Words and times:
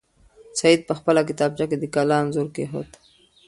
سعید 0.59 0.81
په 0.87 0.93
خپله 0.99 1.21
کتابچه 1.29 1.65
کې 1.69 1.77
د 1.79 1.85
کلا 1.95 2.17
انځور 2.21 2.47
کېښود. 2.55 2.89